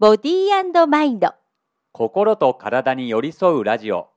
[0.00, 1.34] ボディーマインド。
[1.92, 4.08] 心と体に寄り添うラジオ。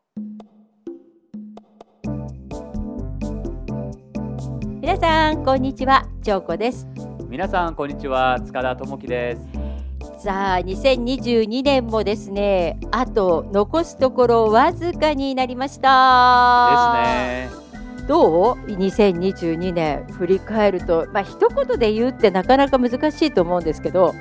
[4.79, 6.07] 皆さんこんにちは。
[6.23, 6.87] 長子です。
[7.27, 8.39] 皆さんこんにちは。
[8.45, 10.23] 塚田智樹です。
[10.23, 17.49] さあ2022年もですねあと残すところわずかになりました。
[17.51, 18.07] ですね。
[18.07, 24.15] どう？2022年振り返るとまあ一言で言うってなかなか難しいと思うんですけど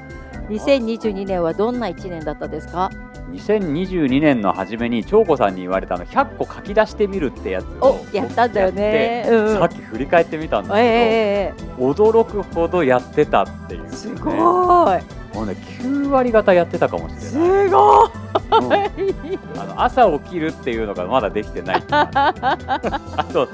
[0.49, 2.91] 2022年はどんな1年だったですか
[3.31, 9.27] ？2022年の初めに長子さんに言われたの100個書き出してみるってやつをおやったんだよね。
[9.29, 14.35] うんさっき振り返ってみたんですけど、ええ驚くほどやってたっていう、ね、すごい。
[14.35, 18.11] もうね9割方やってたかもしれない、すごい。
[18.51, 18.69] う
[19.59, 19.61] ん。
[19.61, 23.49] あの朝起きるっていうのがまだできてない あと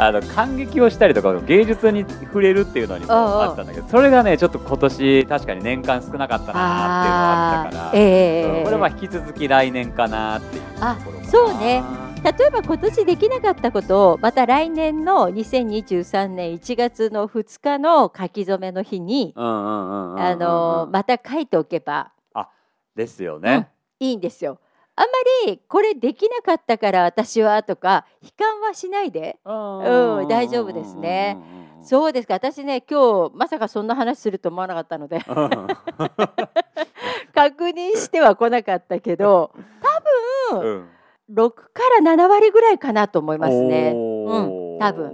[0.00, 11.82] あの感激をしたりとか芸術に触れるっていうのにもあったんだけどそれがねちょっと今年確かに年間少なかったなっていうのがあったから、ええうんこれはまあ引き続き来年かなっていうところそうね。
[12.22, 22.12] 例えば今年できなかったことをまた来年の2023年1月の2日の書き初めの日に、また書いておけば。
[22.94, 24.58] ですよね、いいんですよ。
[25.00, 25.12] あんま
[25.46, 29.38] りこれできなかったから私はとか悲観はしないで。
[29.44, 29.50] う
[30.24, 31.38] ん大丈夫ですね。
[31.54, 32.34] うんそうですか。
[32.34, 35.22] 私ね今日まさかそんな話すると思わなかったので。
[35.26, 35.50] うんうん
[37.34, 39.52] 確認しては来なかったけど
[40.50, 40.88] 多分うん。
[41.34, 41.62] 6か
[42.04, 43.92] ら7割ぐらいかなと思いますね。
[43.94, 45.12] おー多分。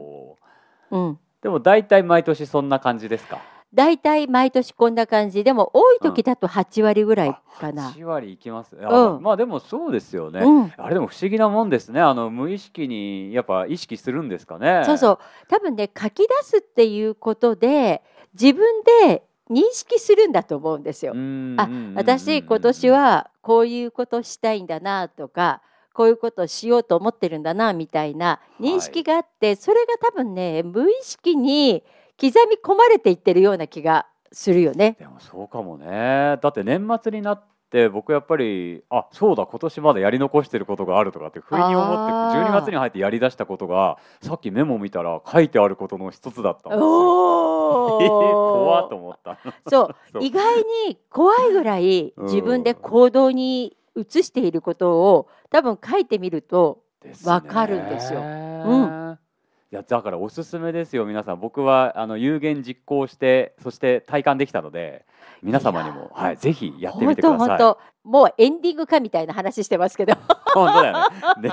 [0.90, 1.18] うん。
[1.42, 3.38] でも大体毎年そんな感じですか？
[3.76, 7.90] だいたい毎年こんな感じでも多い時だと8割ぐらいかな。
[7.90, 8.74] 8割いきます？
[8.82, 9.22] あうん。
[9.22, 12.00] まあでもそうですよね、うん、あれでも不思議なもんですね。
[12.00, 14.82] あの無意識にやっぱ意識するんですかね。
[14.86, 15.18] そうそう。
[15.48, 18.02] 多分ね書き出すっていうことで
[18.32, 18.64] 自分
[19.06, 21.12] で認識するんだと思うんですよ。
[21.12, 25.60] あ私今年はこういうことしたいんだなとか
[25.92, 31.84] こういうことをしようと思ってるんだなみたいな認識があって、それが多分ね無意識に
[32.20, 34.96] 刻み込まれていってるような気がするよね。
[34.98, 36.38] でもそうかもね。
[36.42, 41.82] だって年末になって僕やっぱりあそうだ今年まだやり残してることがあるとかって不意に思って
[42.12, 42.48] あー。
[42.48, 46.86] 12月に入ってやりだしたことがさっきメモ見たら書いてあることの一つだったんですよ。
[46.86, 49.38] おえー、怖っと思った。
[49.68, 50.18] そう。
[50.20, 52.24] 意外に怖いぐらいうん。
[52.26, 56.82] 自分で行動に移していることを多分書いてみると
[57.24, 58.20] わかるんですよ。
[58.20, 58.95] うん
[59.72, 61.40] いやだからおすすめですよ皆さん。
[61.40, 65.04] 僕はあの有言実行してそして体感できたので。
[65.42, 67.38] 皆様にもはいぜひやってみ本てください。
[67.38, 67.78] 当本当。
[68.06, 70.14] もうエンディングかみたいな話してますけど。
[70.54, 71.00] 本当だよね。
[71.42, 71.50] で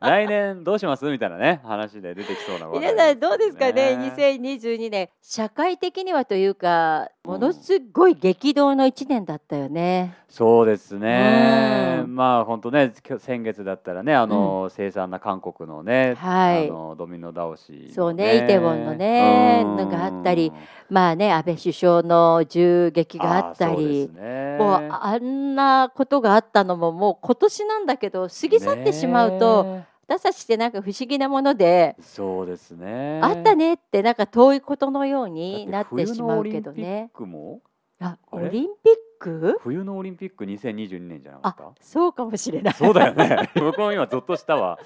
[0.00, 1.04] 来年どうします？
[1.10, 10.14] みたいなね話で出てきそうな話題皆さんどうですかね？2022年社会的にはというかものすごい激動の1年だったよね。
[10.28, 11.98] そうですね。
[12.04, 12.14] うん。
[12.14, 16.68] まあ本当ね先月だったらねあの、凄惨な韓国のね、はい。
[16.68, 19.76] あのドミノ倒しのね、そうねイテウォンのねうん。
[19.76, 20.52] のがあったり。
[20.88, 33.20] まあね安倍首相の銃撃があったりねもうあんなことがあったのももう今年なんだけど過ぎ去ってしまうと、ね私たちってなんか不思議なもので、そうですね。
[33.24, 36.78] あったねってなんか遠いことのようになだってしまうけどね。
[36.78, 37.60] オリンピックも
[37.98, 39.58] あオリンピック？
[39.60, 41.72] 冬のオリンピック2022年じゃなかあった？
[41.80, 42.74] そうかもしれない。
[42.74, 43.50] そうだよね。
[43.56, 44.78] 僕も今ゾッとしたわ。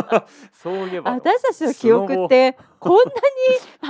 [0.52, 1.12] そういえば。
[1.12, 3.02] 私たちの記憶ってこんな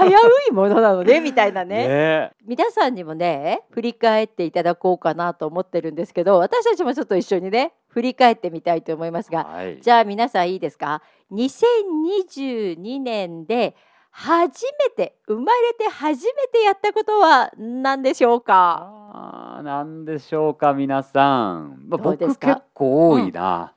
[0.06, 0.18] に危う
[0.50, 9.80] いものなのねみたいなねね皆さんにもね振り返っていただこうかなと思ってるんですけど私たちもちょっと一緒にね振り返ってみたいと思いますがはい。
[9.80, 13.74] じゃあ皆さんいいですか？2022年で
[14.16, 18.88] 初めて生まれて初めてやったことは何でしょうか？
[19.12, 21.86] あーなんでしょうか皆さん。
[21.88, 22.46] まあ、どうですか？
[22.46, 23.74] 僕結構多いな。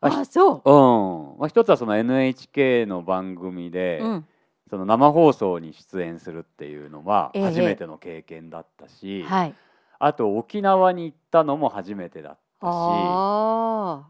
[0.00, 0.70] ああそう。
[0.70, 1.38] うん。
[1.38, 4.26] まあ一つはその NHK の番組で、うん。
[4.70, 7.44] その生放送に出演するっていうのはええ。
[7.44, 9.54] 初めての経験だったし、はい。
[9.98, 14.06] あと沖縄に行ったのも初めてだったし、あ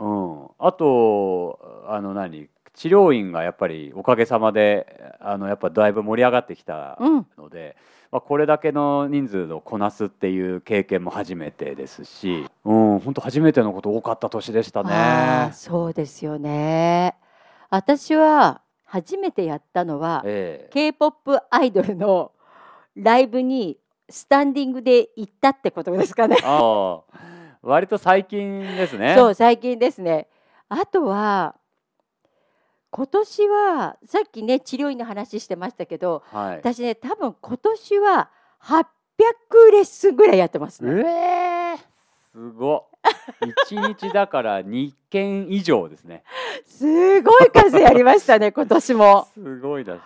[0.00, 2.48] うん、あとあの何？
[2.78, 7.76] 治療院がやっぱりおかげさまであのやっぱだいぶ盛り上がってきたあうんので、
[8.12, 15.50] まあ、これだけの人数をこなすっていう経験も初めてですし、うん、本当初めてのこと多かった年でしたね。
[15.54, 17.16] そうですよね
[17.68, 22.30] 私は初めてやったのはええ K-POP アイドルの
[22.94, 23.76] ライブに
[24.08, 26.36] スタンディングで行ったってことですかね。
[26.44, 27.18] ああ
[27.60, 29.16] 割と最近ですね。
[29.16, 30.28] そう最近ですね。
[30.68, 31.56] あとは
[32.90, 38.30] 今年はさっきね治療院の話してましたけどはい、私ね多分今年は
[38.62, 38.84] 800
[39.72, 41.02] レッスンぐらいやってますね。
[41.04, 41.98] ええ
[42.32, 46.22] す1 日だから2件以上ですね。
[46.64, 49.28] すごい数やりましたね今年も。
[49.34, 49.96] すごいだ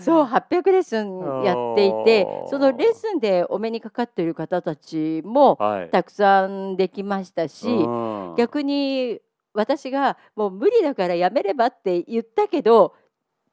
[0.00, 5.56] そう800レッスンやっていてそのレッスンでお目にかかっている方たちも
[5.92, 9.20] たくさんできましたし、はい、逆に
[9.54, 12.94] 私がもう無理だからやめればって言ったけど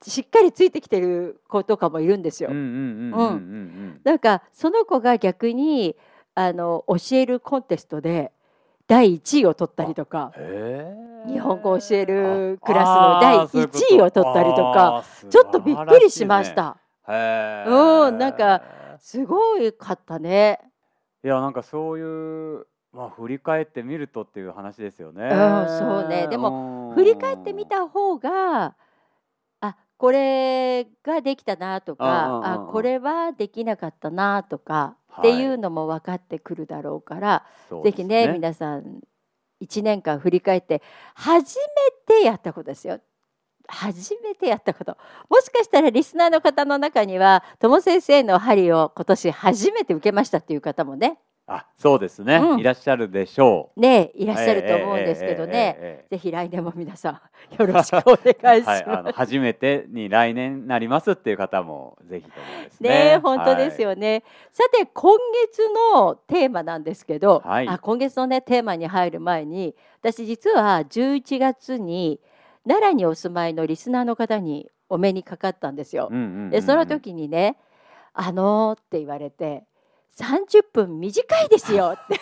[0.01, 2.49] しっかりついてきてる子とかもいるんですよ。
[2.51, 5.95] なんかその子が逆に
[6.35, 8.31] あの教えるコンテストで
[8.87, 10.31] 第1位を取ったりとか
[11.27, 16.77] 日本語を教えるクラスの第1位を取ったりとかちょっとびっくりしました。
[17.07, 17.11] う
[18.11, 18.61] ん、なんか
[18.99, 20.59] すごいかったね。
[21.23, 25.25] いやなんかそういうまあ振り返ってみるとっていう話ですよね。
[25.25, 25.29] うん、
[25.77, 26.27] そうね。
[26.29, 28.75] でも振り返ってみた方が
[29.59, 39.01] あこれができたなとかあこれはできなかったなとかっていうのも分かってくるだろうから、はい、ぜひね、ね、皆さん
[39.61, 40.81] 1年間振り返って
[41.15, 41.65] 初め
[42.19, 42.99] てやったことですよ。
[43.67, 44.95] 初めてやったこと
[45.27, 53.79] もしかしたらリスナーの方の中には友先生の針を今年初めて受けましたっていう方もねあそうですね、うん、いらっしゃるでしょう。
[53.79, 57.13] ねいらっしゃると思うんですけどね、えーえー、ぜひ来年も皆さん
[57.59, 62.89] よろしくお願いします、はい、あの初めてに来年なりますっていう方もぜひともですね。
[62.89, 72.19] ね本当ですよね、はい、さて今月のテーマなんですけど、はい、あ今月のねテーマに入る前に私実は11月に
[72.67, 77.57] 奈良にお住まいのリスナーの方にお目にかかったんですよ、うんうんうんうん、でその時にね
[78.13, 79.63] 「あのー」って言われて
[80.17, 82.19] 30分短いですよって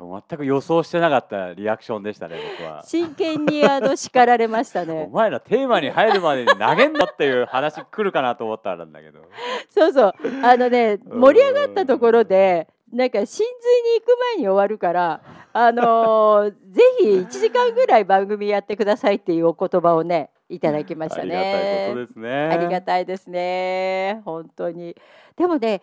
[0.00, 9.20] 全く予想してなかったリアクションでしたね僕は真剣にあの叱られましたねお前らテーマに入るまでに投げんだっていう話来るかなと思ったんだけど
[9.68, 13.44] そうそうあのね盛り上がったところでなんか真髄
[13.92, 15.22] に行く前に終わるから
[15.52, 21.36] あのー、 ぜひ1時間ぐらい番組やってくださいっていうお言葉をねいただきましたね。
[21.36, 22.30] ありがたいことですね。
[22.32, 24.20] ありがたいですね。
[24.24, 24.96] 本当に。
[25.36, 25.80] でもね、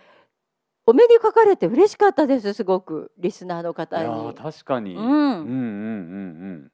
[0.89, 3.11] お目にかかれて嬉しかったですすごく。
[3.17, 4.33] リスナーの方に。
[4.35, 5.53] 確かに、うん、うんうんうんう
[6.53, 6.71] ん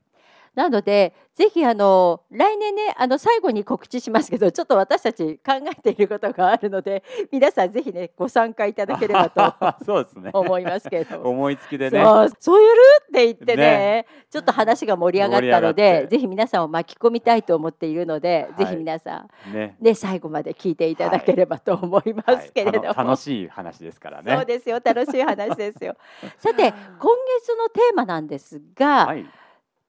[0.55, 9.53] なのでぜひあの来年ねあの最後に告知しますけどちょっと私たち考えていることがあるので皆さんぜひねご参加いただければと
[9.83, 10.29] そうですね。
[10.33, 11.21] 思いますけど。
[11.21, 12.03] 思いつきでね。
[12.03, 19.75] そうそうやるって言ってね、ね、ちょっと話が盛り上がったのでぜひ皆さんを巻き込みたいと思っているので、はい、ぜひ皆さん、ね。
[19.79, 22.97] ね、最後まで聞いていただければと思いますけれども、はい。
[22.97, 24.35] はい、楽しい話ですからね。
[24.35, 24.79] そうですよ。
[24.83, 25.95] 楽しい話ですよ。
[26.38, 29.25] さて 今月のテーマなんですが、はい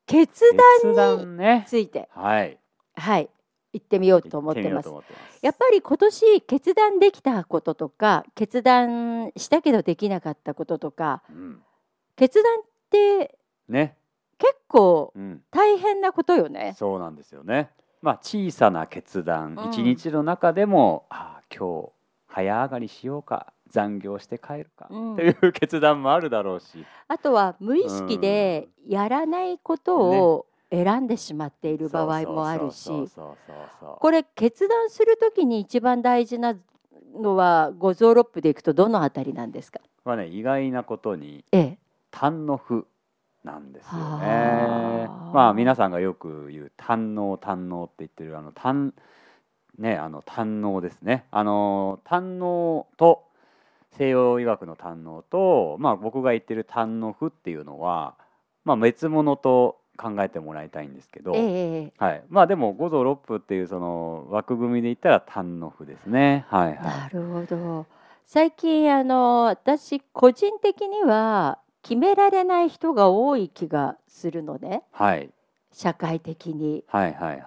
[0.06, 0.42] 決
[0.94, 2.58] 断について、ね、はい、
[2.94, 3.30] はい、
[3.72, 4.88] 行ってみようと思ってます。
[5.42, 11.62] やっぱり今年決断できたこととか決断したけどできなかったこととか、うん、
[12.16, 13.96] 決断ってね。
[14.36, 15.12] 結構
[15.50, 16.68] 大変なことよね。
[16.68, 17.70] うん、そうなんですよね。
[18.02, 21.90] まあ小さな決断一、日の中でもああ今日
[22.28, 24.86] 早上がりしようか残業して帰るか。
[24.86, 32.90] っていう決断もあるだろうし、あとは無意識でやらないことを選んでしまっている場合もあるし。
[33.98, 36.56] これ決断する時に一番大事な
[37.14, 41.78] のは五臓六腑でいくとどのあたりなんですか、まあね、意外なことに、ええ、
[42.10, 42.86] 痰の符
[43.44, 45.08] なんですよね。
[45.32, 48.94] まあ皆さんがよく言う胆の胆のって言ってるあの胆
[49.78, 51.26] ねあの胆のですね。
[51.30, 53.23] あの胆のと
[53.96, 58.14] 西洋医学の胆のと、まあ、僕が言ってる胆の符っていうのは、
[58.64, 66.44] まあ、別物と考えてもらいたいんですけど、えー、はい、まあでも五臓六腑っていうその枠組みで言ったら胆の符ですね。
[66.48, 67.86] はい、はい、なるほど。
[68.26, 75.30] 最近あの私個人的には決められない人が多い気がするので、はい、
[75.74, 76.84] 社会的に。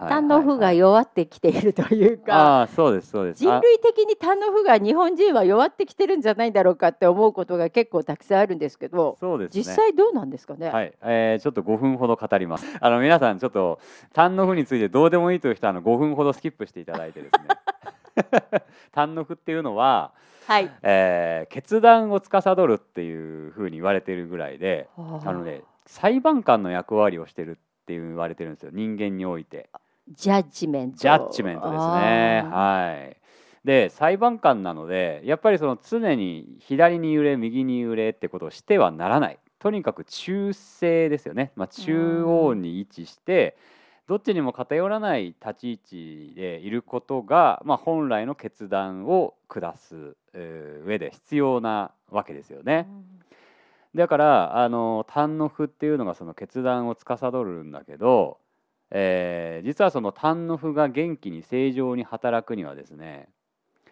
[0.10, 3.40] 胆の負が弱ってきているというかあそうですそうです。
[3.40, 10.94] 人類的に胆の負が日本人は弱ってきてるんじゃないだろうかって思うことが結構たくさんあるんですけどそうです、ね、実際どうなんですかね、はい。
[11.02, 12.66] えー、ちょっと5分ほど語ります。
[12.82, 13.80] あの皆さんちょっと
[14.14, 18.62] 胆の負についてどうでもいいという人はあの5分ほどスキップしていただいてですね。
[18.92, 20.12] 胆の負っていうのは
[20.48, 20.70] はい。
[20.82, 25.32] えー、決断を司るっていうふうに言われているぐらいであ。
[25.32, 27.58] のね裁判官の役割をしてる
[27.88, 29.70] って言われてるんですよ人間において。
[30.10, 30.98] ジャッジメント。
[30.98, 32.44] ジャッジメントですね。
[32.46, 33.18] はい。
[33.64, 43.58] で裁判官なのでやっぱりその常に左に揺れ右に揺れってことをしてはならないとにかく中性ですよね、まあ、中央に位置して
[44.08, 52.88] どっちにも偏らない立ち位置でいることが、まあ、本来の決断を下す上で必要なわけですよね。
[53.98, 58.38] だからあの胆の符っていうのがその決断を司るんだけど、
[58.92, 63.28] えー、実はその胆の符が元気に正常に働くにはですね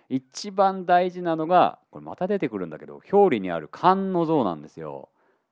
[0.08, 5.10] 一番大事なのがこれまた出てくるんだけど表裏にある肝の像なんですよ。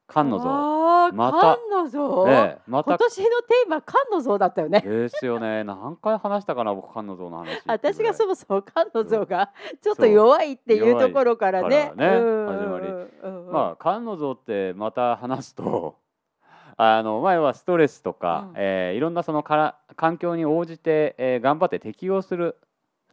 [0.07, 1.13] 肝の像。
[1.13, 1.57] また。
[1.69, 2.91] 肝の像、ええ、また。
[2.91, 4.81] 今年のテーマ肝の像だったよね。
[4.81, 5.63] ですよね。
[5.63, 7.61] 何回話したかな僕肝の像の話。
[7.65, 11.91] 私がそもそも肝の像がちょっと弱いっていうところからね。
[11.95, 15.95] ね始まり、まあ肝の像ってまた話すと
[16.77, 22.57] あの前はストレスとか、うん、えー、いろんなそのから環境に応じて、えー、頑張って適応する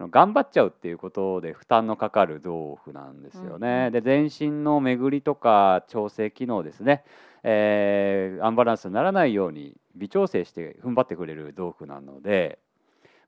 [0.09, 3.87] 頑張っちゃうっていうことで負担のかかる臓腑なんですよね。
[3.87, 7.05] うん、で全身の巡りとか調整機能ですね、
[7.43, 12.59] えー、アンバランスにならないように微調整して踏ん張ってくれる臓腑なので、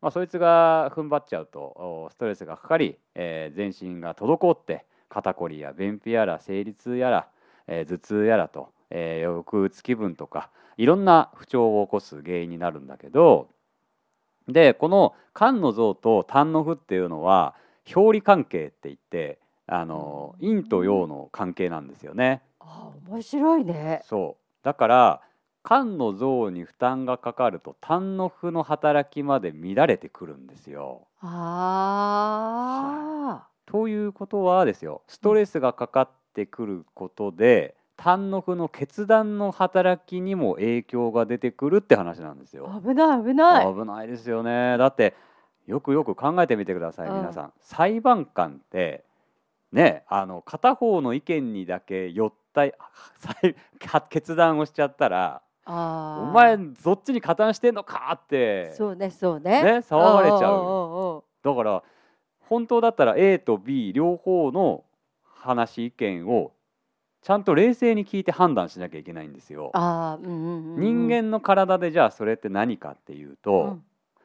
[0.00, 7.28] まあ、そいつが踏ん張っちゃうとストレスがかかり、えー、全身が滞って肩こりや便秘やら生理痛やら、
[7.66, 13.48] えー、頭痛やらと、えー、抑うつ気分とかいろんな不調を起こす原因になるんだけど
[14.48, 17.54] でこの肝の像と胆の符っていうのは
[17.94, 22.42] 表裏関係って言ってあの陰と陽の関係なんですよね。
[22.60, 24.02] あ面白いね。
[24.04, 25.20] そうだから
[25.64, 31.06] 肝の像に負担がかかると胆の符の働きまで乱れてくるんですよ。
[31.20, 32.26] あ
[33.66, 42.70] ということはですよストレスがかかってくることで、単の符の決断の働きにも影響が出てくるって話なんですよ。
[42.82, 43.74] 危ない危ない。
[43.74, 44.76] 危ないですよね。
[44.78, 45.14] だって
[45.66, 47.52] よくよく考えてみてください、皆さん。
[47.60, 49.04] 裁判官って
[49.72, 52.64] ねあの片方の意見にだけ寄った
[54.08, 55.42] 決断をしちゃったら。
[55.64, 55.70] お
[56.34, 61.82] 前どっちに加担してんのかってそうねそうねね騒がれちゃうだから
[62.48, 64.82] 本当だったら A と B 両方の
[65.22, 66.52] 話意見を
[67.22, 69.70] ちゃんと冷静に聞いて判断しなきゃいけないんですよ。
[69.74, 73.82] あうんうんうん、人間の体でじゃあそれって何かっていうと、うん、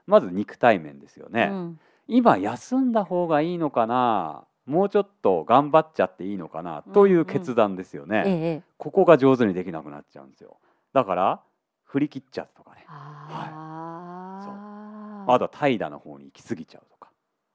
[0.07, 10.57] まず肉体面ですよね、うん、今休んだ方がいいのかなもうちょっと頑張っちゃっていいのかなという決断ですよね、うんうん、ここが上手にできなくなっちゃうんですよ。
[10.93, 11.41] だから
[11.85, 12.83] 振り切っちゃうとかね。
[12.87, 15.33] はい、そう。
[15.33, 16.96] あとは怠惰の方に行き過ぎちゃうと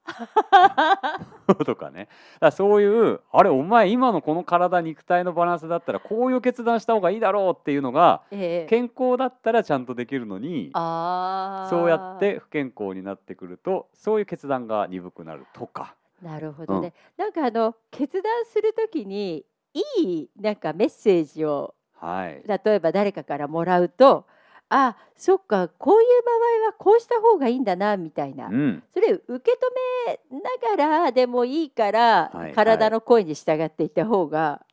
[1.65, 2.07] とかね。
[2.39, 15.95] だそういうあれお前今のこの体肉体のバランスだったらこういう決断した方がいいだろうっていうのが、えー、健康だったらちゃんとできるのにそうやって不健康になってくるとそういう決断が鈍くなるとか。
[16.21, 24.25] なるほどね、うん、なんかあの決断するときにいいなんかメッセージを、はい、例えば誰かからもらうと
[24.75, 26.31] あそっかこういう場
[26.65, 34.65] 合はこうした方がいいんだなみたいな、うん、それ受け止めながらでもいいから、はいはい、体の声に従っていた方が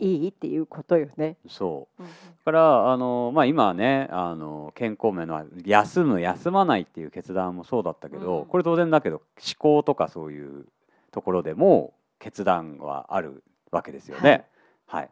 [0.00, 1.38] いいっていうことよね。
[1.48, 2.08] そう、うん、
[2.44, 10.66] からあの、まあ、今ねあの健康面の休む休まないっていう決断もそうだったけど、うん、これ当然だけど思考とかそういう
[11.12, 14.44] ところでも決断はあるわけですよね。
[14.86, 15.10] はい、はい、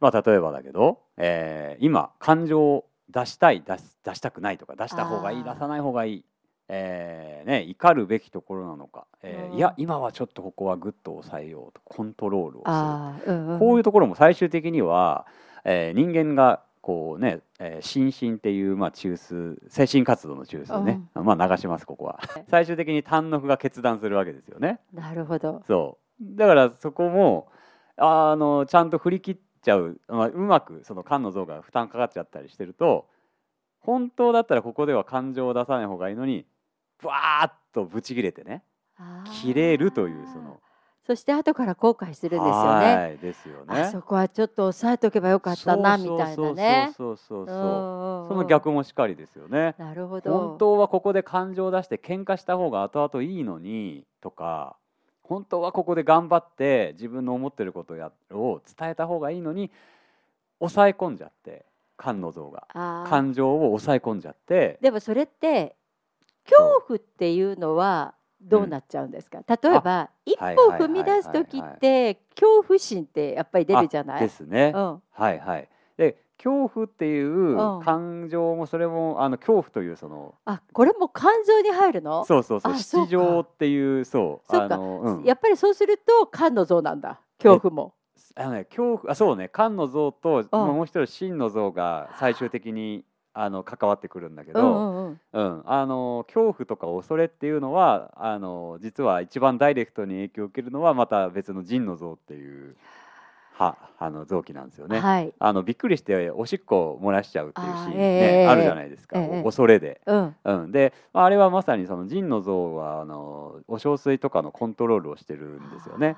[0.00, 6.24] まあ、例えばだけど、えー、今感情出したい出し出したくないとか出した方がいい出さない方がいい、
[6.68, 15.26] えーね、怒るべきところなのか、えー、いや今はちょっとここはぐっと抑えようとコントロールをする、うんうん、こういうところも最終的には、
[15.64, 22.20] えー、人間がこうね、えー、心身っていう、まあ、中枢精神活動の中枢ね、うん、まあ流しますここは。
[22.48, 24.80] 最終的に単の符が決断するわけですよね。
[24.94, 25.62] なるほど。
[25.66, 26.36] そう。
[26.36, 27.48] だからそこも
[27.96, 33.06] あのちゃんと振り切ってちゃう、まあ、うまくその肝の像が負担かかっちゃったりしてると
[33.80, 36.44] 本当だったらここでは感情を出さない方がいいのに
[37.02, 38.62] バーッとブチ切れてね
[39.40, 40.60] 切れるというその。
[41.06, 42.96] そして後から後悔するんですよね。
[42.96, 43.80] はい、ですよね。
[43.80, 46.92] あそこはちょっと抑えとけばよかったなみたいなね。
[46.96, 49.74] そうそうそうそうその逆もしかりですよね。
[49.78, 50.30] なるほど。
[50.30, 54.76] 本当はここで感情を出して喧嘩した方が後々いいのにとか、
[55.30, 59.70] 本当はここで頑張って自分の思ってることやを伝えた方がいいのに
[60.58, 61.64] 抑え込んじゃって
[61.96, 62.66] 菅の像が。
[63.08, 64.78] 感情を抑え込んじゃって。
[64.80, 65.76] でもそれって
[66.44, 74.20] 恐怖っていうのはどうなっちゃうんですか、うん、例えば一歩踏み出す時って恐怖心ってやっぱり出るじゃない？
[74.20, 75.68] ですね、うん、はいはい。
[75.96, 82.24] で恐怖っていう感情もそれもあの恐怖というそのあこれも感情に入るの？
[82.24, 82.74] そうそうそう。
[82.74, 84.50] 七情っていうそう。
[84.50, 87.20] そうか、うん、やっぱりそうすると肝の像なんだ。
[87.38, 87.94] 恐怖も。
[88.36, 89.50] あのね恐怖あそうね。
[89.54, 102.76] 肝の像と、もう一人真の像が最終的にあの関わってくるんだけど、うんうん、あの恐怖とか恐れっていうのはあの実は一番ダイレクトに影響を受けるのはまた別の腎の像っていう
[103.60, 104.98] はあの臓器なんですよね。
[105.00, 105.34] はい。
[105.38, 107.96] あのびっくりしておしっこ漏らしちゃうっていうシーンね、
[108.44, 110.00] えーあるじゃないですか、ええ恐れで。
[110.06, 110.36] うん。
[110.42, 116.16] うん、でまああれはまさにその腎の臓はあのお小水とかのコントロールをしてるんですよね。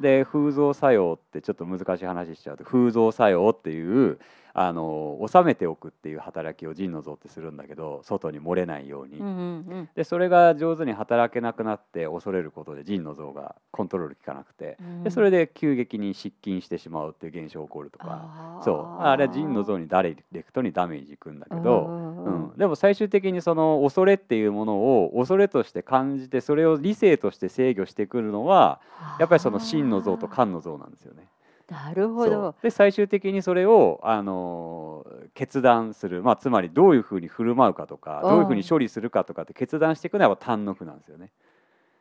[0.00, 4.18] で風造作用ってちょっと難しい話しちゃうと風造作用っていう
[4.58, 14.78] あの収めておくっていう働きを腎の像ってするんだけど外に漏れないように、うんうんでそれが上手に働けなくなって恐れることで腎の像がコントロール効かなくて。
[14.80, 15.04] うん。
[15.04, 18.60] でそれで急激に失禁してしまうっていう現象が起こるとか。
[18.64, 19.02] そう。
[19.02, 28.80] あれは腎の像にダイレクトにダメージいくんだけど、うんううんん、でも最終的にその恐れっていうものを恐れとして感じてそれを理性として制御してくるのは
[29.18, 31.28] やっぱりその真の像と観の像なんですよね。
[31.68, 32.54] なるほど。
[32.62, 41.30] で最終的にそれを、あのー決断する、まあ、つまりどういうふうに振る舞うかとかうんどういうふうに処理するかとかって決断していくのはやっぱ胆の符なんですよね。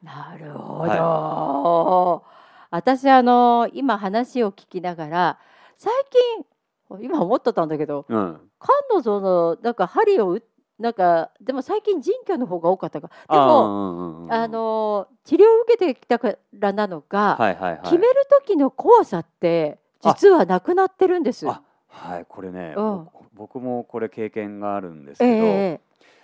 [0.02, 2.24] なるほど。
[2.72, 5.40] 私あの今話を聞きながら
[5.78, 5.94] 最
[6.90, 10.44] 近今思ってたんだけどうん、菅野像のなんか針を打
[10.80, 13.08] なんかでも最近腎虚の方が多かったか。
[13.08, 17.82] でもあの治療を受けてきたからなのか、はいはいはい。
[17.84, 18.14] 決める
[18.46, 21.48] 時の怖さって実はなくなってるんです。
[21.48, 22.98] あはいこれね、うん。
[23.06, 25.80] 僕僕もこれ経験があるんですけえど、え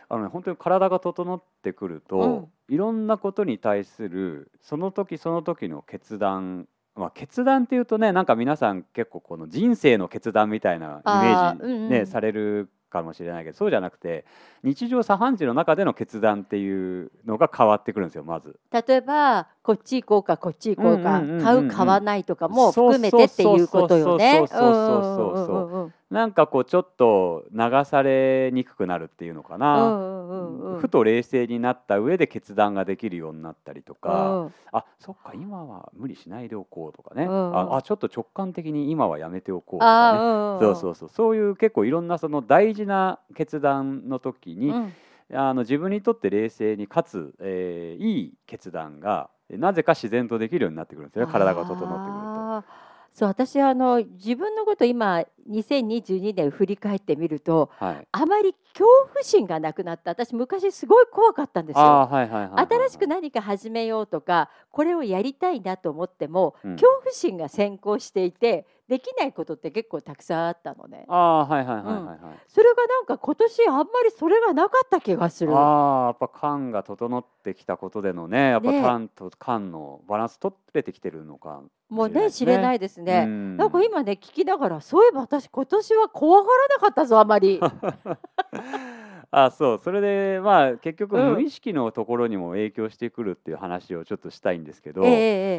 [0.10, 2.48] あのね本当に体が整ってくると、うん。
[2.68, 11.90] いろんなことに対するその時その時の決断まあ、決断っていうとねなんか皆さん結構この人生の決断みたいなイメージ、あーうんうん。
[11.90, 14.26] ねされるかもしれないけどそうじゃなくて
[14.64, 18.60] 日常茶飯事の中での決断っていうのが変わってくるんですよまず。
[18.72, 24.38] 例えばこっち行こうかこっち行こうか、買う買わないとかも含めてっていうことよね。
[24.38, 29.84] そうそうそうそうそうそうなんかこうちょっと流されにくくなるっていうのかな。
[29.84, 30.80] うんうんうんうん。
[30.80, 34.54] ふと冷静になった上で決断ができるようになったりとか、うん。
[34.74, 37.58] あそっか今は無理しないでおこうとかね、うん。
[37.58, 41.10] ああちょっと直感的に今はやめておこうとあかね、ーうんそうそうそう。
[41.10, 44.94] そういう結構いろんなその大事な決断の時に、うん。
[45.34, 51.32] あの自分にとって冷静にかつ、えーいい決断がなぜか自然とできるようになってくるんですよね。
[51.32, 52.91] 体が整ってくると。
[53.14, 60.12] そう私あの自分のこと今2022年振り返ってみるとはい、あまり恐怖心がなくなった。
[60.12, 61.84] 私昔すごい怖かったんですよ。
[61.84, 62.68] はいはい。
[62.74, 66.72] 新しく何か始めようとかこれをやりたいなと思っても、うん。
[66.74, 71.06] 恐怖心が先行していてできないことって結構たくさんあったのね。
[71.08, 75.56] あーはいはいはいはいはい、それがなんか今年あんまりそれがなかった気がする。
[75.56, 83.24] ああやっぱ肝が整ってきたことでのねやっぱね肝と肝のバランス取れてきてるのかもうね知れないいですね。
[83.26, 87.62] うんなんか今ね聞きながらそういえば私今年は怖がらなかったぞあまり。
[89.32, 89.82] あそう。
[89.82, 91.34] それでまあ結局うん。
[91.34, 95.14] 無意識のところにも影響してくるっていう話をちょっとしたいんですけど、えええ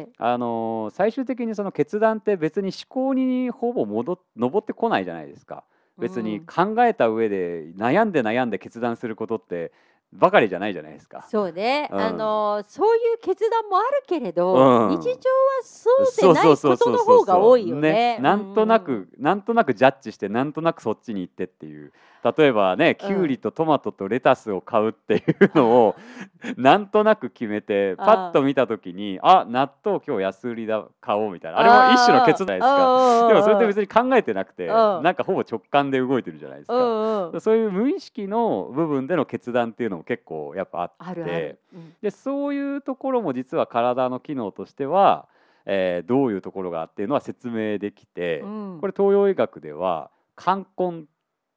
[0.07, 5.63] えあのー最終的にその決断って別に思考にほぼ戻っ上ってこないじゃないですか。
[5.97, 9.71] 別にうん考えた上で悩んで悩んで決断することって
[10.11, 11.25] ばかりじゃないじゃないですか。
[11.29, 11.99] そうね、うん。
[11.99, 14.99] あのそういう決断もあるけれど、うん。
[14.99, 15.17] 日常は
[15.63, 15.89] そ
[16.27, 18.19] うでないことの方が多いよね。
[18.21, 21.91] なんとなく、うんなんとなくジャッジしてなんとなくそっちに行ってっていう
[22.23, 25.95] 例えばねきゅうりとトマトとレタスを買うっていうのを、
[26.57, 31.59] なんとなく決めてパッと見た時にあ納豆今日安売りだ買おうみたいな。
[31.59, 32.75] あれも一種の決断ですか。
[32.75, 35.03] かでもそれって別に考えてなくてうん。
[35.03, 37.39] なんかほぼ直感で動いてるじゃないですか。
[37.39, 41.57] そういう無意識の部分での決断っていうのも結構やっぱあって。
[42.01, 45.27] でそういうところも実は体の機能としては、
[45.65, 48.77] えーどういうところがっていうのは説明できて、うん。
[48.79, 51.05] これ東洋医学では肝根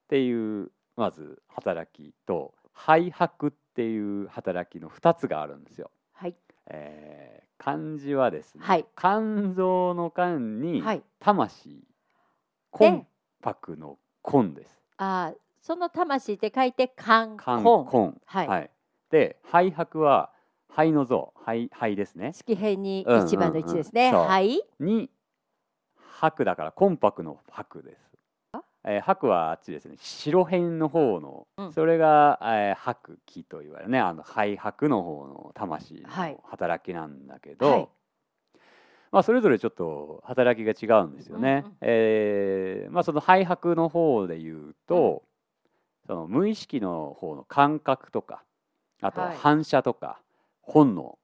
[0.07, 5.91] っていうまず働きと肺白っていう働きの2つがあるんですよ。
[6.13, 6.35] はい
[6.69, 11.03] えー漢字はですね、はい肝臓の肝にはい。
[11.19, 11.85] 魂、で
[12.79, 13.07] 魂
[13.41, 14.83] 魄の根です。
[14.99, 18.09] あーその魂って書いて肝肝根。
[18.09, 18.15] 根
[18.49, 18.71] はい
[19.11, 20.31] で肺白は
[20.69, 22.33] 肺の像肺肺ですね。
[22.35, 24.11] 月辺にうんうんうん一番の一ですね。
[24.13, 24.63] そうはい。
[24.79, 25.11] に
[26.21, 28.16] 白だから魂魄の白です。
[28.89, 29.97] えー、白はあっちですね。
[29.99, 31.73] 白辺の方の、うん。
[31.73, 33.99] それが、えー、白気と言われるね。
[33.99, 36.33] あの肺白の方の魂はい。
[36.33, 37.89] の働きなんだけど、はい。
[39.11, 41.63] まあ、それぞれちょっと働きが違うんですよね。
[41.65, 45.25] うんうんえーまあ、その肺白の方で言うと、
[46.07, 48.45] その無意識の方の感覚とか
[49.03, 49.37] あとははい。
[49.37, 50.21] 反射とか
[50.63, 51.19] 本能、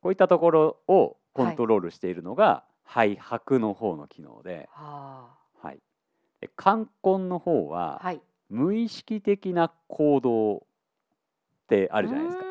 [0.00, 5.28] こういったところをコントロールしているのが肺白の方の機能で、はは
[6.46, 8.20] い、で肝根の方はあはい。
[8.48, 10.60] 無意識的な行動っ
[11.68, 12.44] てああるじゃないですか。
[12.44, 12.48] か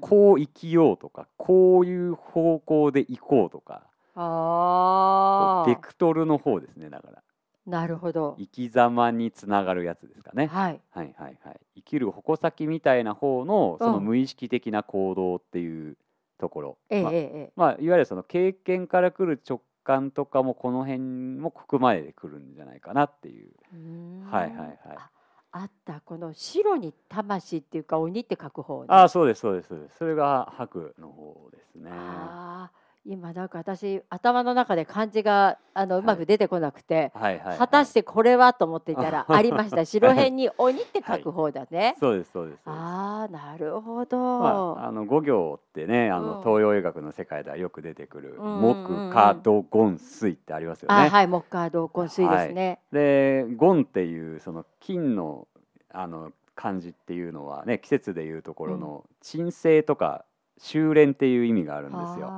[0.00, 3.82] こう生きようとかこういう方向で行こうとか
[4.14, 7.22] あベクトルの方ですねだから
[7.68, 8.34] なるほど。
[8.38, 10.46] 生き様につながるやつですかね。
[10.46, 10.80] はい。
[10.90, 11.60] はいはいはい。
[11.76, 15.98] 生きる矛先みたいな方のそのうん無意識的な行動っていう
[16.38, 23.48] ところ、まあええまあ、いわゆるその経験から来る直感とかもこの辺も含まれてくるんじゃないかなっていう。
[23.72, 23.76] え。
[23.76, 25.10] うはいはいはいあ
[25.50, 28.88] あったこの白に魂っていうか鬼って書く方ね。
[28.90, 31.90] ああそうですそうですそれが白の方ですね。
[31.90, 37.58] あー今なんか私頭の中で漢字があのうまく出てこなくて、はいはい、はい。
[37.58, 41.96] 果たしてこれはと思っていたらありました白辺に鬼って書く方だね。
[41.98, 42.78] そうですそうですそうです。
[42.78, 44.18] ああなるほど。
[44.18, 44.48] ま
[44.82, 50.94] あ、あの五行ってねあの、うん東洋医学の世界ではよく出てくる木火土金水ってありますよね。
[50.94, 52.80] あはい木火同根水ですね。
[52.92, 55.48] でゴンっていうその金の
[55.90, 60.24] あの漢字っていうのはね季節でいうところの鎮静とか
[60.58, 62.28] 修練っていう意味があるんですよ。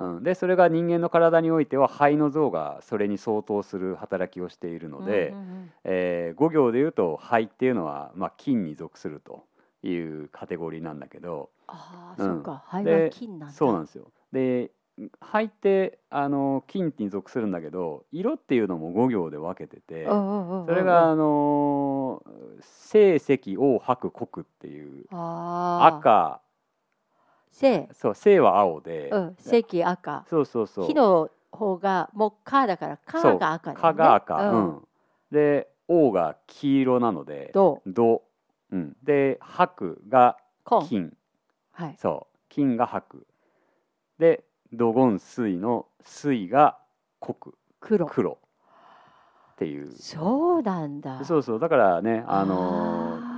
[0.00, 9.44] うん、でそれが人間の体においては肺の像がそれに相当する働きをしているので、うんうんうんえー五行でいうと肺っていうのは、まあ、金に属すると
[9.82, 13.54] いうカテゴリーなんだけどああ、うんそうか肺では金なんだ。
[13.54, 14.10] そうなんですよ。
[14.32, 14.70] で
[15.20, 20.04] 肺ってあの金に属するんだけど色っていうのも五行で分けてて。
[20.06, 22.40] それがあのー
[22.92, 26.40] 青赤黄白黒っていう赤
[27.52, 30.24] 青そう青は青で、うん赤赤。
[30.28, 30.86] そうそうそう。
[30.86, 33.82] 火の方がもうカだからカそうが赤だよね。
[33.82, 34.64] 蚊が赤、ううん。
[34.68, 34.88] ん
[35.30, 37.82] で黄が黄色なので銅。
[37.86, 38.22] 土、
[38.70, 41.16] うん、で白が金金。
[41.72, 41.96] はい。
[41.98, 42.36] そう。
[42.48, 43.26] 金が白。
[44.18, 46.78] で土金水の水が
[47.20, 47.54] 黒。
[47.80, 48.06] 黒。
[48.06, 48.38] 黒。
[49.52, 49.92] っていう。
[49.92, 51.24] そうなんだ。
[51.24, 51.58] そうそう。
[51.60, 53.29] だからねあのー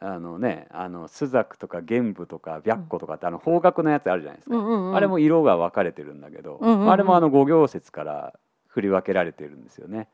[0.00, 8.32] ああのね、あの朱雀とか玄武とか白虎とかって、あの方角のやつあるじゃないですか、ーうんうんうんあれも色が分かれてるんだけど、うんうんうんあれもあの五行説から
[8.66, 10.08] 振り分けられてるんですよね。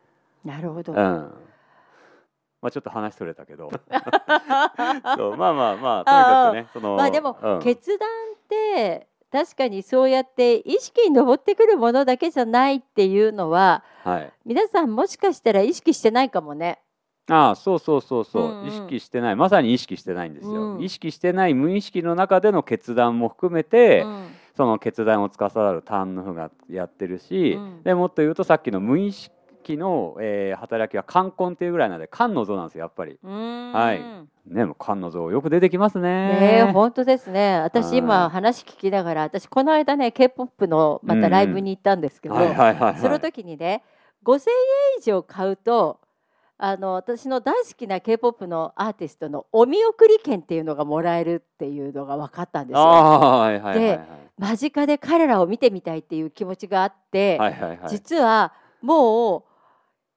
[0.44, 0.92] なるほど。
[0.92, 0.98] うん。
[0.98, 3.70] まあちょっと話それたけど、
[5.16, 14.32] そうまあまあまあとにかくね、そのまあでも、うん決断って確かにそうやって意識に上ってくるものだけじゃないっていうのははい。
[14.44, 16.80] 皆さんもしかしたら意識してないかもね。
[17.28, 18.68] ああそうそうそうそう、うんうん。
[18.68, 19.36] 意識してない。
[19.36, 20.82] まさに意識してないんですよ、うん。
[20.82, 24.26] 意識してない無意識の中での決断も含めて、うん。
[24.56, 27.82] その決断を司るタンの符がやってるし、うん。
[27.82, 33.18] でもっと言うとさっきの無意識の、えー働きは冠根っていうぐらいなんで漢の像なんですよやっぱり。
[33.22, 34.26] はい。
[34.46, 36.28] ねもう漢の像よく出てきますね。
[36.28, 37.58] ねえ本当ですね。
[37.60, 37.98] 私はい。
[37.98, 42.42] 今話聞きながら私この間ね k p o p のまたライブに行ったんですけど、そ
[43.08, 43.82] の時にね
[44.24, 44.42] 5,000円
[45.00, 45.98] 以上買うと
[46.58, 52.82] あの私の大好きな k p o p のアーティストのお見送り券っていうのがもらえるっていうのが分かったんですよ。
[52.82, 54.06] はいはいはいはい。
[54.38, 59.42] 間近で彼らを見てみたいっていう気持ちがあって、はいはいはい実はもう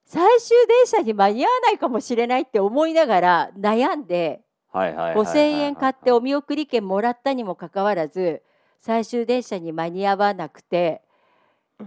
[0.05, 8.41] 最終電車に間に合わないかもしれないって思いながら悩んではいはいはいはい5,000円買ってお見送り券もらったにもかかわらず
[8.79, 11.01] 最終電車に間に合わなくて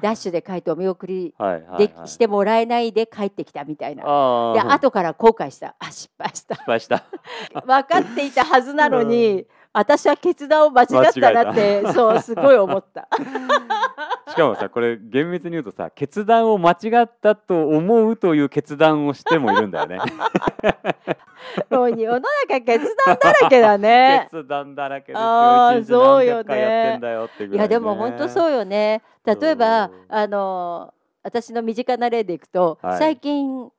[0.00, 1.34] ダッシュで帰ってお見送り
[1.78, 4.02] でしてもらえないで帰ってきたみたいな。
[4.54, 5.76] で後から後悔した。
[5.78, 6.54] あ失敗した。
[6.54, 7.04] 失敗した。
[7.66, 13.08] 分かっていたはずなのに、私は決断を間違ったなってそうすごい思った。
[14.28, 19.98] しかもさこれ厳密に言うとさ決断を間違ったと思うという決断をしてもいるんだよね
[21.68, 24.28] もう世の中決断だらけだね。
[24.32, 29.02] 決断だらけですよあそうよねね、いやでも本当そうよね。
[29.24, 33.70] 例えばあの私の身近な例でいくと、はい最近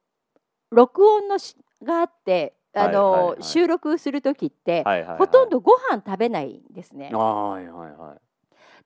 [0.71, 3.29] 録音のしがあってあの、はいはい。
[3.31, 7.11] はい収録する時って、はいはいはい、ほとんどご飯食べないんですね。
[7.13, 8.21] はいはいはい。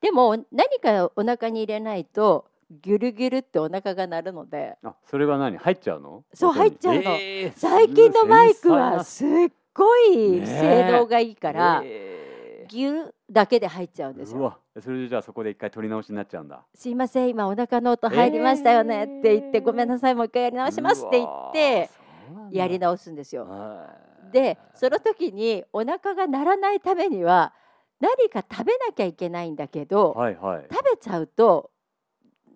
[0.02, 4.78] でも何かお腹に入れないとギュルギュルってお腹が鳴るので。
[4.84, 5.58] あそれが何？
[5.58, 6.24] 入っちゃうの？
[6.34, 7.02] そう入っちゃうの。
[7.02, 9.28] えー最近のマイクはすすっ
[9.74, 12.70] ごい性能がいいから、えー。
[12.70, 14.58] ギュルだけで入っちゃうんですよ。
[14.82, 16.62] それでじゃあそこで一回取り直しになっちゃうんだ。
[16.76, 19.64] すいません今お腹の音入りましたよねって言って、えー。
[19.64, 21.90] ごめんなさいもう一回やり直しますって言って
[22.52, 23.48] やり直直すんですよ。
[24.32, 27.54] でその時にお腹が鳴らないためには
[28.00, 30.66] 何か食べなきゃいけないんだけど、はいはい。
[30.72, 31.72] 食べちゃうと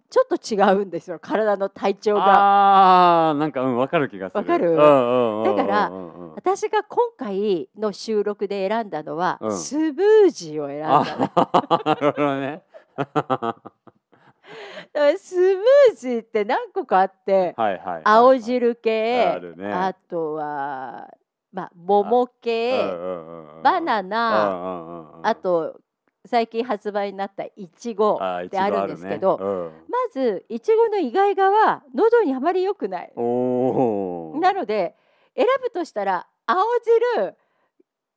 [0.09, 1.19] ちょっと違うんですよ。
[1.19, 3.29] 体の体調が。
[3.29, 4.39] あなんかうんわかる気がする。
[4.39, 4.75] わかる？
[4.75, 9.57] だからうん私が今回の収録で選んだのは、うん。
[9.57, 10.81] スムージーを選ん
[12.13, 12.63] だね
[15.17, 19.71] スムージーって何個かあってはいはいはい青汁系あるね。
[19.71, 21.09] あとは、
[21.51, 25.79] まあ、桃系うんうんうんうんバナナうんうんうんうんあと
[26.25, 33.11] 最近発売になったいちごあであるんですけど、いちごあるねまずいちごの意外がは喉にあまり良くない。
[33.15, 34.95] なので
[35.35, 36.63] 選ぶとしたら青
[37.15, 37.35] 汁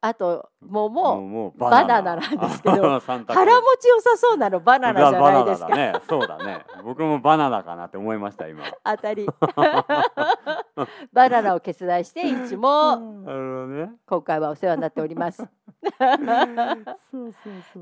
[0.07, 2.17] あと桃もうバナナ。
[2.17, 3.31] なんですけど 腹持
[3.81, 5.95] ちよさそうなのバナナじゃないですか、ね。
[6.07, 6.63] そうだね。
[6.85, 8.65] 僕もバナナかなって思いました今。
[8.85, 9.27] 当たり。
[11.11, 12.99] バナナを決断していつも
[14.07, 15.43] 今回はお世話になっております。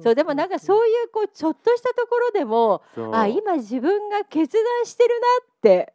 [0.01, 2.83] そうでもなんかそういうこうちょっとしたところでも
[3.13, 5.93] あ今自分が決断してるなって。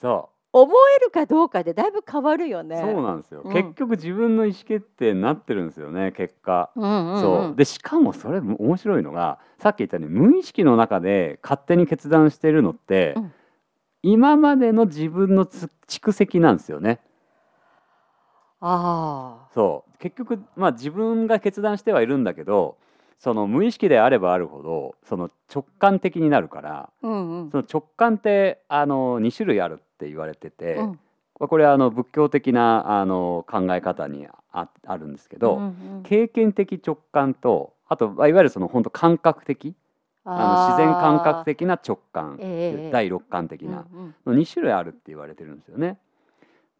[0.00, 2.80] そ思えるかどうかでだいぶ変わるよう、ね。
[2.80, 3.52] そうなんですよ、うん。
[3.52, 6.70] 結局自分の意思決定になってるんですよね結果。
[6.74, 7.20] うんうんうん。
[7.20, 7.56] そう。
[7.56, 13.32] でしかもそれ面白いのがさっき言ったように無意識の中で勝手に決断してるのって、うん。
[14.02, 17.00] 今までの自分のつ蓄積なんですよね。
[18.60, 19.52] ああ。
[19.52, 19.98] そう。
[19.98, 22.76] 結局、まあ、自分が決断してはいるんだけど
[23.18, 27.50] その無意識であればあるほどその直感的になるからうんうん。
[27.50, 29.74] その直感ってあの2種類ある。
[29.74, 31.00] って言われてて、うん。
[31.34, 39.74] これはあの仏教的なあの考え方にああるんですけど、うんうん経験的直感とあとまあいわゆるその本当感覚的
[40.24, 43.86] あの自然感覚的な直感、ええ第六感的な、
[44.26, 45.98] の2種類あるって言われてるんですよね。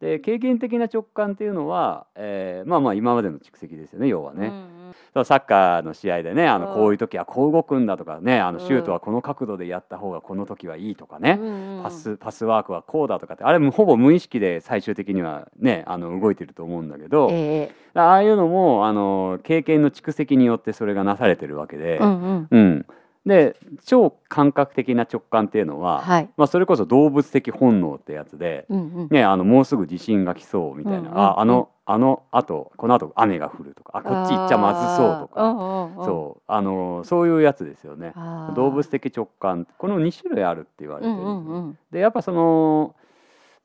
[0.00, 4.78] で経験的な直感っていうのは、えーまあまあ今までの蓄積ですよね要はね、うんうん
[5.14, 6.74] そうサッカーの試合でねあのうん。
[6.74, 8.66] こういう時はこう動くんだとかねあのうん。
[8.66, 11.83] シュートはこの角度でやった方がこの時はいいとかね、うんうん。
[11.83, 17.98] パスパスワークはこうだとかってあれもほぼ無意識で最終的にはねあの動いてると思うんだけど、ええ。
[17.98, 22.48] ああいうのもあの経験の蓄積によってそれがなされてるわけで、うんうん。
[22.51, 22.87] うん
[23.29, 26.31] で超感覚的な直感っていうのは、はい。
[26.37, 29.09] まあ、それこそ動物的本能ってやつで、うんうん。
[29.11, 38.12] ね、あのもうすぐ地震が来そうみたいな、うんうんうんああのあのあとこのあと雨が降るとかあこっち行っちゃまずそうとか、そうあのそういうやつですよね。
[38.55, 41.79] 動物的直感この2種類あるって言われてるうんうん。
[41.91, 42.95] でやっぱその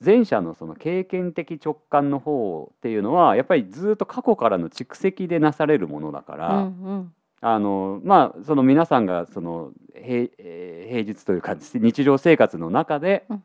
[0.03, 7.13] 前者のその経験的直感の方っていうのはやっぱりずっと過去からの蓄積でなされるものだから、うんうん
[7.45, 13.43] あのまあその皆さんがその平,、えー平日というか日常生活の中で、うん。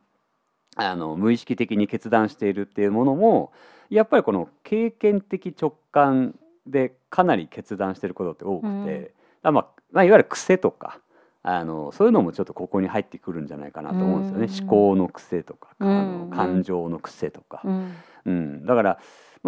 [0.76, 3.52] あの無意識的に決断しているっていうものも
[3.90, 9.54] やっぱりこの経験的直感でかなり決断してることって多くて、うん。
[9.54, 11.00] まあまあ、いわゆる癖とか
[11.42, 14.60] あのそういうのもちょっとここに入ってくるんじゃないかなと思うんですよね、うん。
[14.60, 16.30] 思考の癖とか、あうん。
[16.30, 17.62] の感情の癖とか。
[17.64, 17.94] うん。
[18.26, 18.98] うん、だから、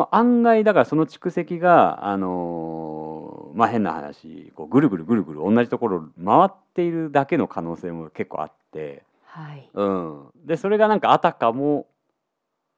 [0.00, 9.68] まあ、案外だからその蓄積が、あのーまあ、変な話こうぐるぐるぐるぐる同じところを回っているだけの可能性も結構あって、はい。
[9.74, 11.86] うん、でそれがなんかあたかも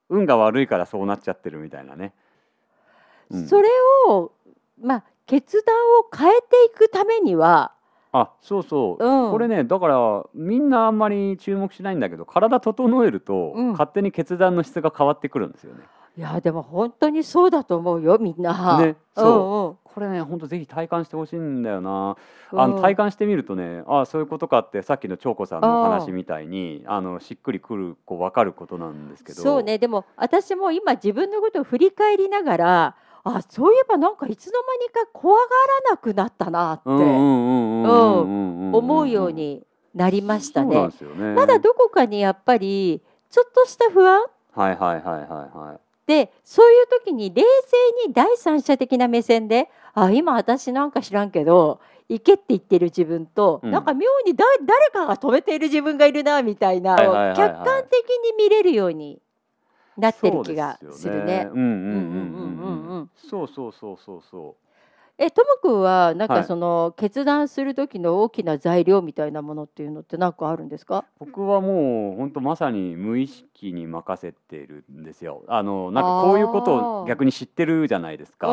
[0.08, 2.12] 運が悪いからそうなっちゃってるみたいなね。
[3.30, 3.46] うん。
[3.46, 3.68] それ
[4.08, 4.32] を
[4.80, 7.70] まあ決断を変えていくためには
[8.11, 9.30] あそうそう、うん。
[9.30, 13.70] これねだからみんなあんまり注目しないんだけど体整えると、うん。
[13.72, 15.85] 勝手に決断の質が変わってくるんですよね。
[16.16, 18.81] いやでも本当にそうだと思うよみんな。
[18.81, 22.16] ねそこれね本当ぜひ体感してほしいんだよな。
[22.55, 29.42] あの体感してみるとねあそういうことかってさっきの長子さんのお話みたいにあのしっくりくるこう分かることなんですけど。
[29.42, 29.79] そうね。
[29.79, 32.94] でも私も今自分のことを振り返りながら
[33.25, 35.44] あそういえばなんかいつの間にか怖が
[35.87, 40.77] らなくなったなって思うようになりましたね。
[40.77, 40.90] ね。
[41.35, 45.22] まだどこかにやっぱりちょっとした不安はいはいはいはい
[45.57, 56.96] はいでそういう時に冷静に第三者的な目線で「あ今私なんか知らんけど行けって言ってる自分と、うん、なんか妙にだ誰かが止めている自分がいるなみたいな、
[57.34, 59.20] 客観的に見れるように
[59.96, 61.48] なってる気がするね。
[63.30, 64.71] そうそうそうそうそう。
[65.18, 66.40] えともくんはなんはい。
[66.40, 71.05] かその、決断する時の大きな材料みたいなものっていうのって何かあるんですか？
[71.20, 75.42] う僕はもう本当まさに無意識に任せてるんですよ。
[75.48, 78.48] あのなんかこういうことを逆に知ってるじゃないですか、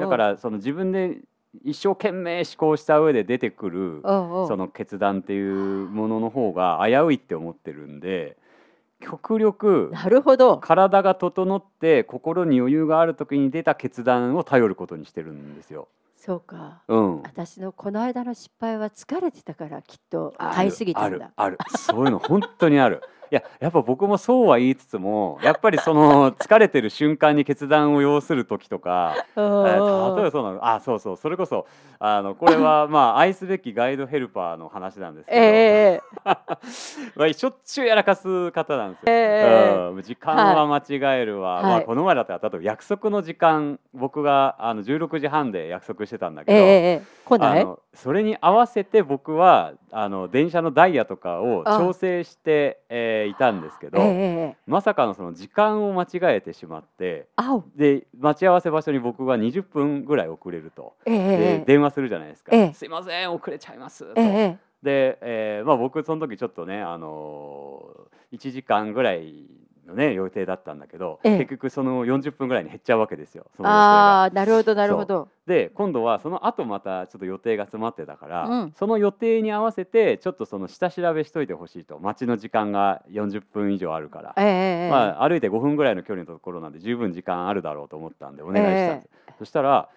[0.00, 1.18] だからその自分で
[1.64, 5.40] 一生懸命思考した上で出てくるその決断ってい
[5.84, 8.36] うものの方が危ういって思ってるんで
[9.00, 10.58] 極力なるほど。
[10.58, 15.88] 体が整って心に余裕がある時に出た決断を頼ることにしてるんですよ。
[16.16, 16.82] そうか。
[16.88, 21.32] うん、私のこの間の失敗は疲れてたからきっと買いすぎたんだ。
[21.36, 21.58] ある。
[21.60, 21.76] ある。
[21.76, 23.02] そういうの本当にある。
[23.34, 30.66] ややっぱ僕もそうは言いつつもやっぱりその 疲れてる瞬間に決断を要する時とか、えー、例えばそうなの。
[30.66, 31.16] あそうそう。
[31.16, 31.66] それこそ
[31.98, 36.38] あのこれは まあ愛すべきガイドヘルパーの話なんですけど、えー、
[37.16, 39.12] まあ、しょっちゅうやらかす方なんですよ。
[39.12, 57.28] えー、うん、時間は間違えるわ、はい、まあ、この前だったら例えば約束の時間僕があの16時半で約束してたんだけど、えー、それに合わせて僕はあの電車のダイヤとかを調整して、えー、いたんですけど、えー、まさかのその時間を間違えてしまって
[57.76, 64.14] で待ち合わせ場所に僕が20分ぐらい遅れると、えー、で電話するじゃないですか「すいません遅れちゃいます」と。
[64.14, 69.46] で、えーまあ、僕その時ちょっとね、あのー、1時間ぐらい
[69.86, 75.28] のね予定だったんだけど、ええ、結局その40分ぐらいに減っちゃうわけですよああなるほどなるほど。
[75.46, 81.98] で今度はその後またちょっと予定が詰まってたから、うん、その予定に合わせてちょっとその下調べしといてほしいと。
[81.98, 89.88] 待ちの時間が40分以上あるから、え、まあ、歩いて5分ぐらいの距離のところなんで十分時間あるだろうと思ったんでお願いしたんです、そしたら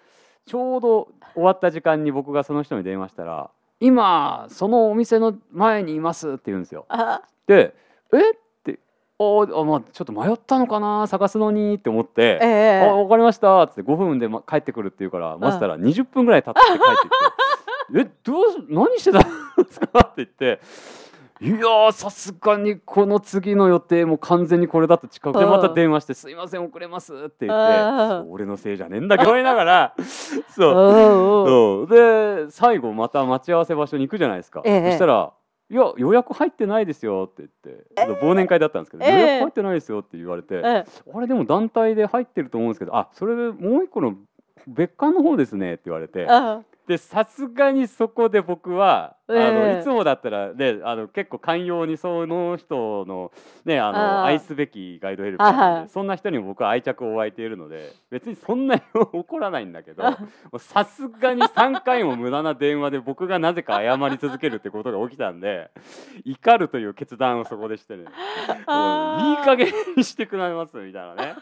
[0.46, 6.86] ちょうど終わった時間に僕がその人に電話したら「今そのお店の前にいます」って言うんですよ。
[7.46, 7.74] で
[8.12, 8.30] 「え？
[8.30, 8.34] っ?」
[9.20, 16.84] あまあ、ちょっと迷ったのかな探すのにって思って「えー、あ分かりました」っつって5分で、ま、帰ってくるって言うから待ってたら20分ぐらい経って帰って
[17.98, 19.28] きて「えどう何してたんで
[19.72, 20.60] すか?」って言って
[21.40, 29.94] 「いやさすがにこの次の予定も完全にこれだと近くでまた電話して「すいません遅れます」って言って「俺のせいじゃねえんだけど」言いながら
[30.48, 31.86] そう。
[31.88, 34.62] で最後また待ち合わせ場所に行くじゃないですか。
[34.64, 35.32] そしたら
[35.70, 40.84] いや予約入ってないですよって言って忘年会だったんですけど、予約入ってないですよって言われて、あ
[41.20, 44.16] れでも団体で入ってると思うんですけどあそれでもう一個の
[44.66, 46.26] 別館の方ですねって言われて
[46.88, 53.30] でさすがにそこで僕は、えー、あのいつもだったら、ね、あの結構寛容にその人の,、
[53.66, 60.02] ね、あの愛すべきガイドヘルパーでそんな人にも僕は愛着を湧いているので別にそんなに怒らないんだけど
[60.56, 65.70] さすがに3回も無駄な電話で僕がなぜか謝り続けるってことが起きたんで
[66.24, 68.04] 怒るという決断をそこでしてね。
[68.04, 71.34] もういい加減にしてくれますみたいなね。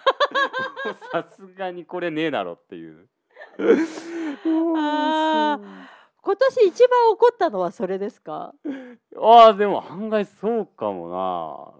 [1.12, 3.06] さすがにこれねえだろっていう。
[4.76, 5.58] あ
[6.22, 8.52] 今年一番怒ったのはそれですか？
[9.18, 11.08] ああでも案外そうかも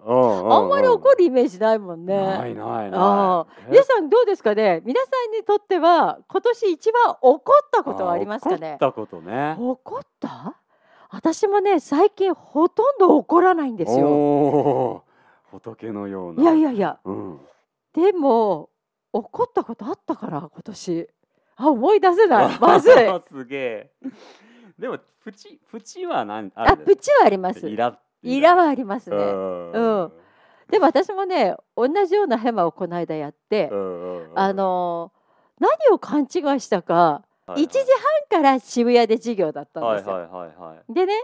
[0.06, 2.16] な、うんうんうん、あんまり怒るイメージないもんね。
[2.16, 3.70] ないないない。
[3.70, 4.82] 皆さんどうですかね？
[4.84, 8.70] 皆さんにとっては今年一番怒ったことはありますかね。
[8.70, 9.56] 怒ったことね。
[9.58, 10.54] 怒った？
[11.10, 15.02] 私もね最近ほとんど怒らないんですよ。
[15.50, 16.42] 仏のような。
[16.42, 17.40] いやいやいや、うん、
[17.92, 18.70] でも
[19.12, 21.08] 怒ったことあったから今年
[21.56, 22.58] あ思い出せない。
[22.60, 22.94] まずい。
[23.28, 23.90] すげえ。
[24.78, 27.68] でもプチプチは何ああプチはあります。
[27.68, 28.54] イライラ。
[28.54, 29.16] はありますね。
[29.16, 30.12] うん。
[30.70, 33.70] でも私もね同じようなヘマをこの間やって
[34.34, 35.12] あの
[35.60, 36.28] 何を勘違い
[36.60, 37.78] したか、はいはい、1時
[38.30, 41.14] 半から渋谷で授業だったんですよ、はいはいはいはい、でね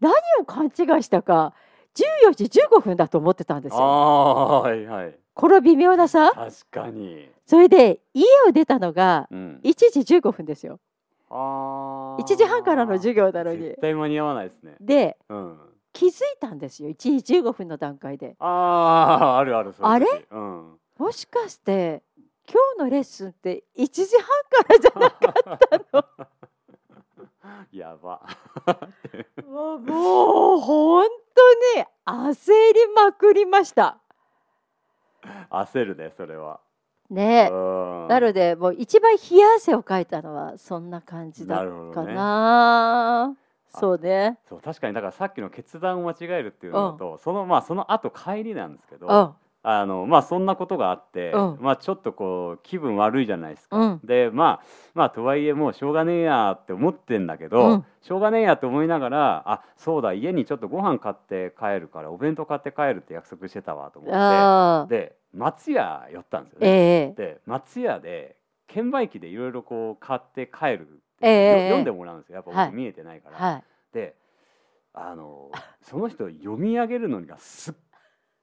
[0.00, 0.68] 何を勘違
[1.00, 1.54] いしたか
[1.94, 3.80] 14時15分だと思ってたんですよ。
[3.80, 6.30] はいはい、この微妙なさ。
[6.32, 7.28] 確かに。
[7.44, 10.80] それで家を出たのが1時15分ですよ。
[11.30, 13.58] うん、1時半からの授業なのに。
[13.58, 14.76] 絶対間に合わないですね。
[14.80, 15.58] で、うん、
[15.92, 16.88] 気づいたんですよ。
[16.90, 18.36] 1時15分の段階で。
[18.38, 22.02] あああるあるあれ、うん、もしかして
[22.48, 24.26] 今日のレッスンって1時半
[24.64, 26.04] からじゃなかったの？
[27.72, 28.22] やば。
[29.44, 33.98] もうもう本当に焦りまくりました
[35.50, 36.60] 焦るねそれは。
[37.10, 37.50] ね。
[37.50, 43.36] なのでもう一番冷や汗をかいたのはそんな感じだかな、ね、
[43.68, 44.38] そうね。
[44.48, 49.34] そう確かにだからさっきの決断を間違えるっていうのと、うん、そのまあその後帰りなんですけど、うん
[49.66, 70.84] あのまあそんなことがあって、うん、まあちょっとこう気分悪いじゃないですか、うん、でまあまあとはいえもうしょうがねえやって思ってんだけど、うん、しょうがねえやって思いながらあそうだ家にちょっとご飯買って帰るからお弁当買って帰るって約束してたわと思ってで松屋寄ったんですよね、えー、で松屋で券売機でいろいろこう買って帰るっ
[71.20, 72.36] て、えー、読んでもらうんですよ。
[72.36, 73.38] やっぱ僕見えてないから。
[73.38, 74.14] はい、で
[74.92, 75.50] あの
[75.82, 77.74] その人読み上げるのがすっ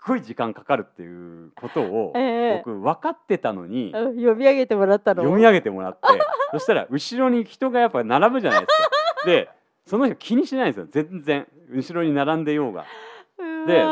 [0.06, 2.14] ごい時間かかるっていうことを
[2.58, 5.24] 僕分かってたのに、読み上げてもらったの？
[5.24, 6.00] 読み上げてもらって。
[6.52, 8.90] そしたら後ろに人がやっぱ並ぶじゃないですか。
[9.26, 9.50] で
[9.86, 10.88] その人気にしないんですよ。
[10.90, 11.48] 全然。
[11.70, 12.86] 後ろに並んでようが。
[13.68, 13.84] で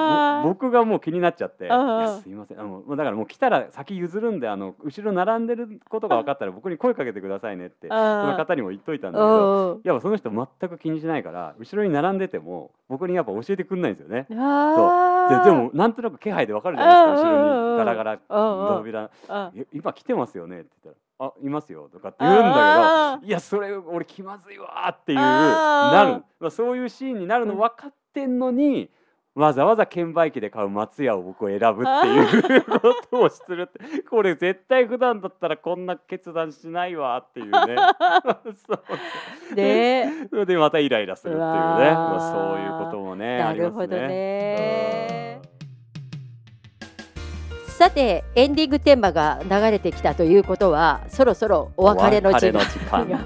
[0.44, 1.68] 僕がもう気になっちゃって
[2.24, 2.60] 「すいません。
[2.60, 14.26] あのだからもう来たら先譲るんであの後ろ並んでることが分かったら僕に声かけてくださいね」ってその方にも言っといたんだけどやっぱその人全く気にしないから後ろに並んでても僕にやっぱ教えてくんないんですよね。
[14.30, 14.40] そう。
[15.30, 18.20] ででもなんとなく気配で分かるじゃないですか後ろにガラガラ
[18.78, 19.12] 扉
[19.74, 21.10] 「今来てますよね」って言ったら。
[21.22, 28.90] あいますよとかって言うんだけどいやそれ俺気まずいわっていうなる、まあ、そういうシーンになるの分かってんのに、
[29.40, 34.02] わざわざ券売機で買う松屋を僕を選ぶっていうことをするって。
[34.04, 37.76] これ絶対普段だったらこんな決断しないわっていうね。
[38.68, 38.74] そ
[39.52, 40.08] うで
[40.46, 41.50] でまたイライラするっていうね。
[41.50, 45.40] まあ、そういうこともねなるほどね。
[47.80, 52.60] さてエンディングテーマが流れてきたということはそろそろお別れの時間。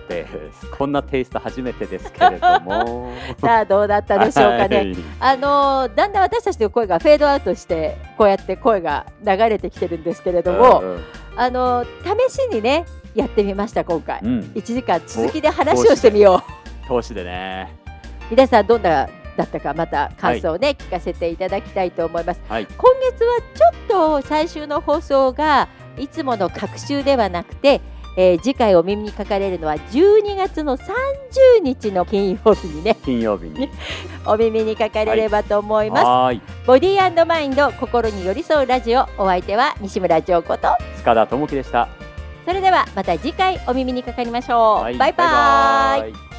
[0.08, 3.12] です こんなテイスト初めてですけれども。
[3.41, 10.99] さあどうだったでしょうかね、はい、あのだんだん私たちの声がフェードアウトしてこうやって声が流れてきてるんですけれども、うんうん、
[11.36, 11.84] あの
[12.30, 12.86] 試しにね
[13.16, 16.43] やってみました今回、うん、1時間続きで話をしてみよ
[16.86, 16.88] う。
[16.88, 17.76] 投資でね。
[18.30, 27.81] 皆さんどんなだったかまた感想をね、はい、聞かせていただきたいと思います、はい、今月はちょっと最終の放送がいつもの隔週ではなくて、
[28.15, 30.91] えー、次回お耳にかかれるのは12月の30
[31.61, 32.97] 日の金曜日にね。
[33.03, 33.69] 金曜日に。
[34.25, 39.07] お耳にかかれればと思います、はい、ボディーマインド心に寄り添うラジオ。
[39.17, 40.69] お相手は西村京子と。
[40.97, 41.88] 塚田智樹でした。
[42.45, 46.32] それではまた次回お耳にかかりましょう、バイバイ